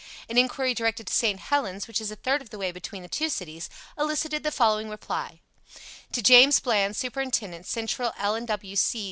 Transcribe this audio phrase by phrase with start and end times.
[0.27, 1.39] An inquiry directed to St.
[1.39, 3.69] Helens, which is a third of the way between the two cities,
[3.99, 5.41] elicited the following reply
[6.13, 8.33] "To James Bland, Superintendent, Central L.
[8.45, 8.75] & W.
[8.75, 8.99] C.